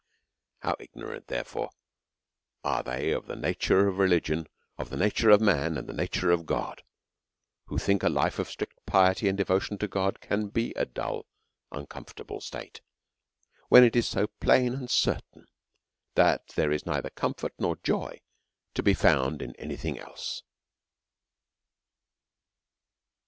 [0.63, 1.69] How ignorant, therefore,
[2.63, 4.47] are they of the nature of religion,
[4.79, 6.81] of the nature of man, and the nature of God,
[7.67, 11.27] who think a life of stiict piety and devotion to God, to be a dull
[11.71, 12.81] and uncomfortable state,
[13.69, 15.45] when it is so plain and certain
[16.15, 20.41] that there is neither comfort nor joy»tO be found in any thing else